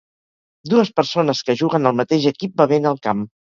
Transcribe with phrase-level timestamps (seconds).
[0.73, 3.25] Dues persones que juguen al mateix equip bevent al camp.